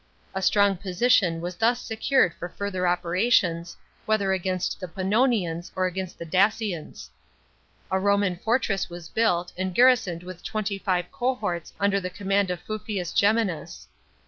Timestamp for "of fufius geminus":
12.49-13.85